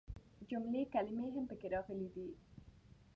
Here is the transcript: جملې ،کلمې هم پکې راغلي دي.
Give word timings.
جملې 0.49 0.81
،کلمې 0.93 1.27
هم 1.35 1.43
پکې 1.49 1.67
راغلي 1.73 2.07
دي. 2.15 2.27